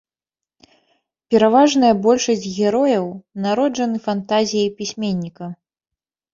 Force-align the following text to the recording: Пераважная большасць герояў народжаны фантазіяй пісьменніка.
Пераважная 1.35 1.91
большасць 2.07 2.49
герояў 2.57 3.05
народжаны 3.45 3.97
фантазіяй 4.09 4.69
пісьменніка. 4.83 5.45